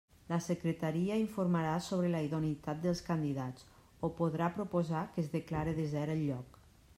La 0.31 0.37
Secretaria 0.43 1.17
informarà 1.23 1.73
sobre 1.87 2.09
la 2.13 2.21
idoneïtat 2.27 2.81
dels 2.85 3.03
candidats 3.11 3.69
o 4.09 4.11
podrà 4.23 4.49
proposar 4.57 5.05
que 5.13 5.23
es 5.27 5.31
declare 5.37 5.77
desert 5.83 6.15
el 6.17 6.25
lloc. 6.33 6.59